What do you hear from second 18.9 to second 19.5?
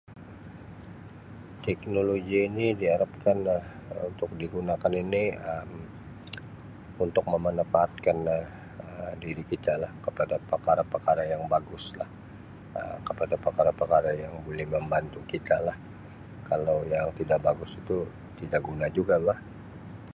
jugalah.